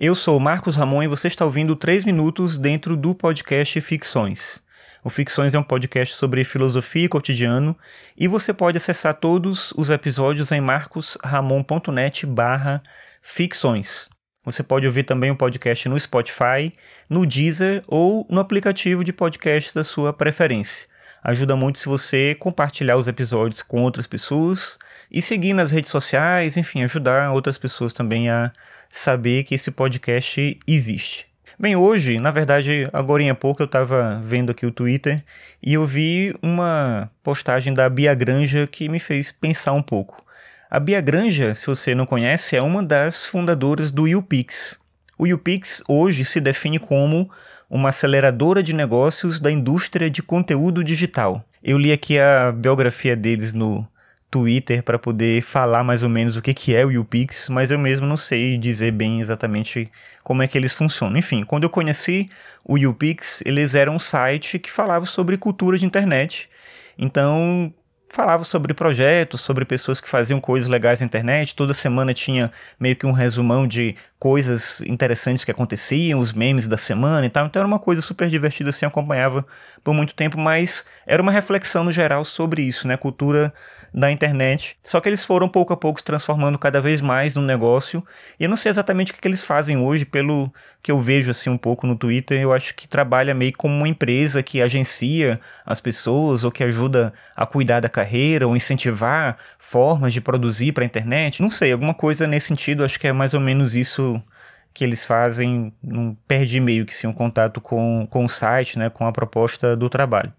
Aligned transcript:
Eu 0.00 0.14
sou 0.14 0.40
Marcos 0.40 0.74
Ramon 0.74 1.02
e 1.02 1.06
você 1.06 1.28
está 1.28 1.44
ouvindo 1.44 1.76
3 1.76 2.04
minutos 2.04 2.58
dentro 2.58 2.96
do 2.96 3.14
podcast 3.14 3.80
Ficções. 3.80 4.62
O 5.04 5.10
Ficções 5.10 5.54
é 5.54 5.58
um 5.58 5.62
podcast 5.62 6.14
sobre 6.16 6.44
filosofia 6.44 7.04
e 7.04 7.08
cotidiano 7.08 7.76
e 8.16 8.26
você 8.26 8.52
pode 8.52 8.78
acessar 8.78 9.14
todos 9.14 9.72
os 9.76 9.90
episódios 9.90 10.50
em 10.50 10.60
marcosramon.net 10.60 12.24
barra 12.26 12.82
ficções. 13.20 14.08
Você 14.44 14.62
pode 14.62 14.86
ouvir 14.86 15.04
também 15.04 15.30
o 15.30 15.36
podcast 15.36 15.88
no 15.88 16.00
Spotify, 16.00 16.72
no 17.08 17.26
Deezer 17.26 17.82
ou 17.86 18.26
no 18.28 18.40
aplicativo 18.40 19.04
de 19.04 19.12
podcasts 19.12 19.74
da 19.74 19.84
sua 19.84 20.12
preferência. 20.12 20.88
Ajuda 21.22 21.54
muito 21.54 21.78
se 21.78 21.86
você 21.86 22.34
compartilhar 22.34 22.96
os 22.96 23.06
episódios 23.06 23.62
com 23.62 23.82
outras 23.82 24.08
pessoas 24.08 24.76
e 25.08 25.22
seguir 25.22 25.52
nas 25.52 25.70
redes 25.70 25.90
sociais, 25.90 26.56
enfim, 26.56 26.82
ajudar 26.82 27.30
outras 27.30 27.56
pessoas 27.56 27.92
também 27.92 28.28
a 28.28 28.50
saber 28.90 29.44
que 29.44 29.54
esse 29.54 29.70
podcast 29.70 30.58
existe. 30.66 31.24
Bem, 31.56 31.76
hoje, 31.76 32.18
na 32.18 32.32
verdade, 32.32 32.88
agora 32.92 33.30
há 33.30 33.34
pouco 33.36 33.62
eu 33.62 33.66
estava 33.66 34.20
vendo 34.24 34.50
aqui 34.50 34.66
o 34.66 34.72
Twitter 34.72 35.22
e 35.62 35.74
eu 35.74 35.86
vi 35.86 36.34
uma 36.42 37.08
postagem 37.22 37.72
da 37.72 37.88
Bia 37.88 38.14
Granja 38.14 38.66
que 38.66 38.88
me 38.88 38.98
fez 38.98 39.30
pensar 39.30 39.74
um 39.74 39.82
pouco. 39.82 40.24
A 40.68 40.80
Bia 40.80 41.00
Granja, 41.00 41.54
se 41.54 41.66
você 41.66 41.94
não 41.94 42.04
conhece, 42.04 42.56
é 42.56 42.62
uma 42.62 42.82
das 42.82 43.24
fundadoras 43.24 43.92
do 43.92 44.08
YouPix. 44.08 44.80
O 45.16 45.24
YouPix 45.24 45.84
hoje 45.86 46.24
se 46.24 46.40
define 46.40 46.80
como 46.80 47.30
uma 47.72 47.88
aceleradora 47.88 48.62
de 48.62 48.74
negócios 48.74 49.40
da 49.40 49.50
indústria 49.50 50.10
de 50.10 50.22
conteúdo 50.22 50.84
digital. 50.84 51.42
Eu 51.64 51.78
li 51.78 51.90
aqui 51.90 52.18
a 52.18 52.52
biografia 52.52 53.16
deles 53.16 53.54
no 53.54 53.88
Twitter 54.30 54.82
para 54.82 54.98
poder 54.98 55.40
falar 55.40 55.82
mais 55.82 56.02
ou 56.02 56.08
menos 56.10 56.36
o 56.36 56.42
que, 56.42 56.52
que 56.52 56.76
é 56.76 56.84
o 56.84 56.90
YouPix, 56.90 57.48
mas 57.48 57.70
eu 57.70 57.78
mesmo 57.78 58.06
não 58.06 58.18
sei 58.18 58.58
dizer 58.58 58.92
bem 58.92 59.22
exatamente 59.22 59.90
como 60.22 60.42
é 60.42 60.46
que 60.46 60.58
eles 60.58 60.74
funcionam. 60.74 61.16
Enfim, 61.16 61.44
quando 61.44 61.62
eu 61.62 61.70
conheci 61.70 62.28
o 62.62 62.76
YouPix, 62.76 63.42
eles 63.46 63.74
eram 63.74 63.96
um 63.96 63.98
site 63.98 64.58
que 64.58 64.70
falava 64.70 65.06
sobre 65.06 65.38
cultura 65.38 65.78
de 65.78 65.86
internet. 65.86 66.50
Então, 66.98 67.72
falava 68.12 68.44
sobre 68.44 68.74
projetos, 68.74 69.40
sobre 69.40 69.64
pessoas 69.64 69.98
que 69.98 70.08
faziam 70.08 70.38
coisas 70.38 70.68
legais 70.68 71.00
na 71.00 71.06
internet. 71.06 71.56
Toda 71.56 71.72
semana 71.72 72.12
tinha 72.12 72.52
meio 72.78 72.94
que 72.94 73.06
um 73.06 73.12
resumão 73.12 73.66
de 73.66 73.96
coisas 74.22 74.80
interessantes 74.82 75.44
que 75.44 75.50
aconteciam, 75.50 76.20
os 76.20 76.32
memes 76.32 76.68
da 76.68 76.76
semana 76.76 77.26
e 77.26 77.28
tal. 77.28 77.44
Então 77.44 77.58
era 77.58 77.66
uma 77.66 77.80
coisa 77.80 78.00
super 78.00 78.28
divertida, 78.28 78.70
assim, 78.70 78.86
acompanhava 78.86 79.44
por 79.82 79.92
muito 79.92 80.14
tempo, 80.14 80.38
mas 80.38 80.86
era 81.04 81.20
uma 81.20 81.32
reflexão 81.32 81.82
no 81.82 81.90
geral 81.90 82.24
sobre 82.24 82.62
isso, 82.62 82.86
né? 82.86 82.96
Cultura 82.96 83.52
da 83.92 84.10
internet. 84.10 84.76
Só 84.82 85.00
que 85.00 85.08
eles 85.08 85.24
foram 85.24 85.48
pouco 85.48 85.72
a 85.72 85.76
pouco 85.76 85.98
se 85.98 86.04
transformando 86.04 86.58
cada 86.58 86.80
vez 86.80 87.00
mais 87.00 87.34
no 87.34 87.42
negócio. 87.42 88.02
E 88.38 88.44
eu 88.44 88.48
não 88.48 88.56
sei 88.56 88.70
exatamente 88.70 89.12
o 89.12 89.14
que, 89.14 89.26
eles 89.26 89.44
fazem 89.44 89.76
hoje, 89.76 90.04
pelo 90.04 90.52
que 90.82 90.90
eu 90.90 91.00
vejo 91.00 91.30
assim 91.30 91.50
um 91.50 91.58
pouco 91.58 91.86
no 91.86 91.94
Twitter. 91.94 92.40
Eu 92.40 92.52
acho 92.52 92.74
que 92.74 92.88
trabalha 92.88 93.34
meio 93.34 93.52
como 93.56 93.74
uma 93.74 93.88
empresa 93.88 94.42
que 94.42 94.62
agencia 94.62 95.40
as 95.66 95.80
pessoas 95.80 96.42
ou 96.42 96.50
que 96.50 96.64
ajuda 96.64 97.12
a 97.36 97.44
cuidar 97.44 97.80
da 97.80 97.88
carreira 97.88 98.46
ou 98.46 98.56
incentivar 98.56 99.36
formas 99.58 100.12
de 100.12 100.20
produzir 100.20 100.72
para 100.72 100.84
a 100.84 100.86
internet. 100.86 101.42
Não 101.42 101.50
sei, 101.50 101.72
alguma 101.72 101.92
coisa 101.94 102.26
nesse 102.26 102.48
sentido. 102.48 102.84
Acho 102.84 102.98
que 102.98 103.08
é 103.08 103.12
mais 103.12 103.34
ou 103.34 103.40
menos 103.40 103.74
isso 103.74 104.11
que 104.74 104.84
eles 104.84 105.04
fazem, 105.04 105.72
não 105.82 106.16
perdi 106.26 106.60
meio 106.60 106.86
que 106.86 106.94
sim 106.94 107.06
um 107.06 107.12
contato 107.12 107.60
com, 107.60 108.06
com 108.10 108.24
o 108.24 108.28
site, 108.28 108.78
né, 108.78 108.88
com 108.90 109.06
a 109.06 109.12
proposta 109.12 109.76
do 109.76 109.88
trabalho. 109.88 110.32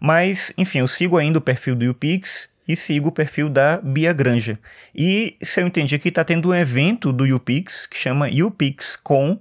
Mas, 0.00 0.52
enfim, 0.56 0.78
eu 0.78 0.88
sigo 0.88 1.16
ainda 1.16 1.38
o 1.38 1.42
perfil 1.42 1.74
do 1.74 1.88
UPix 1.90 2.48
e 2.66 2.76
sigo 2.76 3.08
o 3.08 3.12
perfil 3.12 3.48
da 3.48 3.78
Bia 3.78 4.12
Granja. 4.12 4.58
E 4.94 5.36
se 5.42 5.60
eu 5.60 5.66
entendi 5.66 5.98
que 5.98 6.08
está 6.08 6.24
tendo 6.24 6.50
um 6.50 6.54
evento 6.54 7.12
do 7.12 7.24
UPix 7.24 7.86
que 7.86 7.96
chama 7.96 8.28
UPixCon 8.28 9.38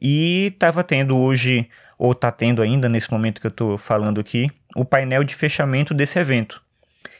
e 0.00 0.52
estava 0.52 0.82
tendo 0.82 1.16
hoje, 1.16 1.68
ou 1.98 2.12
está 2.12 2.30
tendo 2.30 2.62
ainda 2.62 2.88
nesse 2.88 3.10
momento 3.10 3.40
que 3.40 3.46
eu 3.46 3.50
estou 3.50 3.78
falando 3.78 4.20
aqui, 4.20 4.50
o 4.74 4.84
painel 4.84 5.24
de 5.24 5.34
fechamento 5.34 5.94
desse 5.94 6.18
evento. 6.18 6.63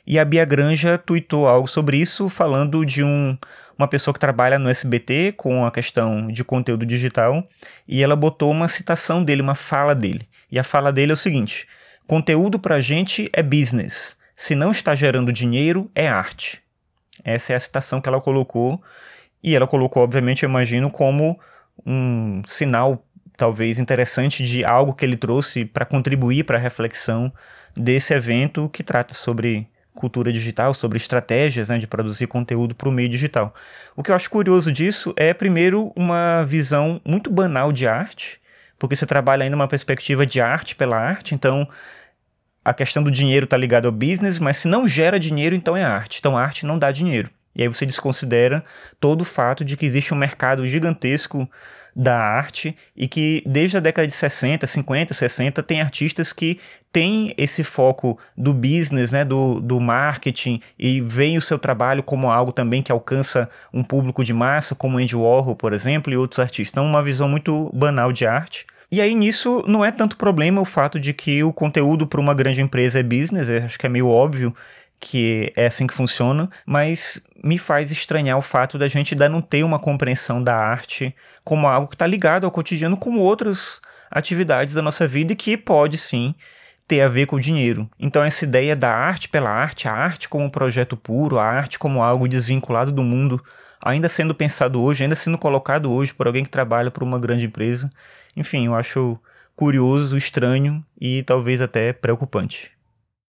E 0.07 0.19
a 0.19 0.25
Bia 0.25 0.45
Granja 0.45 0.99
tweetou 0.99 1.47
algo 1.47 1.67
sobre 1.67 1.97
isso, 1.97 2.29
falando 2.29 2.85
de 2.85 3.03
um, 3.03 3.37
uma 3.79 3.89
pessoa 3.89 4.13
que 4.13 4.21
trabalha 4.21 4.59
no 4.59 4.69
SBT 4.69 5.33
com 5.37 5.65
a 5.65 5.71
questão 5.71 6.29
de 6.29 6.45
conteúdo 6.45 6.85
digital, 6.85 7.47
e 7.89 8.03
ela 8.03 8.15
botou 8.15 8.51
uma 8.51 8.69
citação 8.69 9.25
dele, 9.25 9.43
uma 9.43 9.55
fala 9.55 9.95
dele. 9.95 10.29
E 10.51 10.59
a 10.59 10.65
fala 10.65 10.93
dele 10.93 11.13
é 11.13 11.15
o 11.15 11.17
seguinte: 11.17 11.67
conteúdo 12.07 12.59
para 12.59 12.77
a 12.77 12.81
gente 12.81 13.31
é 13.33 13.43
business 13.43 14.17
se 14.37 14.55
não 14.55 14.71
está 14.71 14.95
gerando 14.95 15.33
dinheiro, 15.33 15.91
é 15.95 16.09
arte. 16.09 16.61
Essa 17.23 17.53
é 17.53 17.57
a 17.57 17.61
citação 17.61 18.01
que 18.01 18.09
ela 18.09 18.21
colocou. 18.21 18.83
E 19.43 19.55
ela 19.55 19.67
colocou, 19.67 20.03
obviamente, 20.03 20.43
eu 20.43 20.49
imagino, 20.49 20.91
como 20.91 21.39
um 21.85 22.43
sinal 22.47 23.05
talvez 23.37 23.79
interessante 23.79 24.45
de 24.45 24.65
algo 24.65 24.95
que 24.95 25.05
ele 25.05 25.17
trouxe 25.17 25.65
para 25.65 25.85
contribuir 25.85 26.45
para 26.45 26.57
a 26.57 26.61
reflexão 26.61 27.33
desse 27.77 28.15
evento 28.15 28.69
que 28.69 28.83
trata 28.83 29.13
sobre 29.13 29.69
cultura 29.95 30.33
digital, 30.33 30.75
sobre 30.75 30.99
estratégias 30.99 31.69
né, 31.69 31.79
de 31.79 31.87
produzir 31.87 32.27
conteúdo 32.27 32.75
para 32.75 32.89
o 32.89 32.93
meio 32.93 33.09
digital. 33.09 33.55
O 33.97 34.03
que 34.03 34.11
eu 34.11 34.15
acho 34.15 34.29
curioso 34.29 34.73
disso 34.73 35.15
é, 35.17 35.33
primeiro, 35.33 35.93
uma 35.95 36.45
visão 36.45 37.01
muito 37.05 37.31
banal 37.31 37.73
de 37.73 37.87
arte, 37.87 38.41
porque 38.79 38.97
você 38.97 39.07
trabalha 39.07 39.45
ainda 39.45 39.57
uma 39.57 39.69
perspectiva 39.69 40.27
de 40.27 40.41
arte 40.41 40.75
pela 40.75 40.97
arte, 40.99 41.35
então 41.35 41.69
a 42.65 42.73
questão 42.73 43.03
do 43.03 43.11
dinheiro 43.11 43.45
está 43.45 43.57
ligada 43.57 43.87
ao 43.87 43.93
business, 43.93 44.39
mas 44.39 44.57
se 44.57 44.69
não 44.69 44.89
gera 44.89 45.21
dinheiro, 45.21 45.55
então 45.55 45.77
é 45.77 45.85
arte. 45.85 46.19
Então 46.19 46.37
arte 46.37 46.65
não 46.65 46.79
dá 46.79 46.91
dinheiro. 46.91 47.31
E 47.55 47.63
aí 47.63 47.69
você 47.69 47.87
desconsidera 47.87 48.65
todo 48.99 49.21
o 49.21 49.25
fato 49.25 49.65
de 49.65 49.77
que 49.77 49.87
existe 49.87 50.13
um 50.13 50.17
mercado 50.17 50.67
gigantesco 50.67 51.49
da 51.95 52.19
arte 52.19 52.77
e 52.97 53.07
que 53.07 53.43
desde 53.47 53.77
a 53.77 53.81
década 53.81 54.07
de 54.07 54.15
60, 54.15 54.67
50, 54.67 55.15
60 55.15 55.63
tem 55.63 55.81
artistas 55.81 56.33
que 56.33 56.59
têm 56.93 57.35
esse 57.37 57.65
foco 57.65 58.19
do 58.37 58.53
business, 58.55 59.11
né, 59.11 59.25
do, 59.25 59.61
do 59.61 59.81
marketing 59.81 60.61
e 60.79 61.01
veem 61.01 61.37
o 61.37 61.41
seu 61.41 61.59
trabalho 61.59 62.03
como 62.03 62.31
algo 62.31 62.53
também 62.53 62.83
que 62.83 62.93
alcança 62.93 63.49
um 63.73 63.83
público 63.83 64.25
de 64.25 64.33
massa, 64.33 64.75
como 64.75 64.99
Andy 64.99 65.17
Warhol, 65.17 65.57
por 65.57 65.73
exemplo, 65.73 66.13
e 66.13 66.17
outros 66.17 66.39
artistas. 66.39 66.73
Então 66.73 66.87
uma 66.87 67.03
visão 67.03 67.29
muito 67.29 67.71
banal 67.75 68.13
de 68.13 68.27
arte. 68.27 68.67
E 68.91 69.01
aí 69.01 69.15
nisso 69.15 69.65
não 69.67 69.85
é 69.85 69.91
tanto 69.91 70.17
problema 70.17 70.61
o 70.61 70.65
fato 70.65 71.01
de 71.01 71.13
que 71.13 71.43
o 71.43 71.53
conteúdo 71.53 72.07
para 72.07 72.21
uma 72.21 72.35
grande 72.35 72.61
empresa 72.63 73.01
é 73.01 73.03
business, 73.03 73.49
acho 73.51 73.79
que 73.79 73.87
é 73.87 73.89
meio 73.89 74.09
óbvio 74.09 74.55
que 75.05 75.53
é 75.55 75.67
assim 75.67 75.87
que 75.87 75.93
funciona, 75.93 76.49
mas 76.65 77.23
me 77.45 77.59
faz 77.59 77.93
estranhar 77.93 78.39
o 78.39 78.43
fato 78.43 78.79
da 78.79 78.89
gente 78.89 79.13
ainda 79.13 79.29
não 79.29 79.43
ter 79.43 79.63
uma 79.63 79.79
compreensão 79.79 80.43
da 80.43 80.57
arte 80.57 81.15
como 81.45 81.69
algo 81.69 81.89
que 81.89 81.95
está 81.95 82.07
ligado 82.07 82.45
ao 82.45 82.51
cotidiano 82.51 82.97
como 82.97 83.21
outras 83.21 83.83
atividades 84.11 84.73
da 84.73 84.81
nossa 84.81 85.07
vida 85.07 85.35
e 85.35 85.37
que 85.37 85.59
pode 85.59 85.99
sim 85.99 86.35
ter 86.89 87.03
a 87.03 87.09
ver 87.09 87.27
com 87.27 87.37
o 87.37 87.41
dinheiro. 87.41 87.87
Então 88.01 88.25
essa 88.25 88.47
ideia 88.47 88.75
da 88.75 88.95
arte 88.95 89.29
pela 89.29 89.51
arte, 89.51 89.87
a 89.87 89.93
arte 89.93 90.27
como 90.27 90.47
um 90.47 90.51
projeto 90.51 90.97
puro, 90.97 91.39
a 91.39 91.45
arte 91.45 91.79
como 91.79 92.03
algo 92.03 92.27
desvinculado 92.27 92.91
do 92.91 93.03
mundo, 93.03 93.45
ainda 93.85 94.09
sendo 94.09 94.35
pensado 94.35 94.81
hoje, 94.81 95.03
ainda 95.03 95.15
sendo 95.15 95.37
colocado 95.37 95.93
hoje 95.93 96.15
por 96.15 96.27
alguém 96.27 96.45
que 96.45 96.51
trabalha 96.51 96.91
para 96.91 97.05
uma 97.05 97.19
grande 97.19 97.45
empresa, 97.45 97.91
enfim, 98.35 98.67
eu 98.67 98.75
acho 98.75 99.19
curioso, 99.55 100.17
estranho 100.17 100.83
e 100.99 101.23
talvez 101.25 101.61
até 101.61 101.93
preocupante. 101.93 102.74